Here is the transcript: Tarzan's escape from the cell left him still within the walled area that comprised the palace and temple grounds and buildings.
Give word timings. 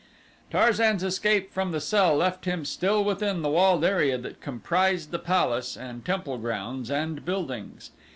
Tarzan's 0.49 1.03
escape 1.03 1.53
from 1.53 1.71
the 1.71 1.79
cell 1.79 2.15
left 2.17 2.45
him 2.45 2.65
still 2.65 3.03
within 3.03 3.43
the 3.43 3.51
walled 3.51 3.85
area 3.85 4.17
that 4.17 4.41
comprised 4.41 5.11
the 5.11 5.19
palace 5.19 5.77
and 5.77 6.03
temple 6.03 6.39
grounds 6.39 6.89
and 6.89 7.23
buildings. 7.23 7.91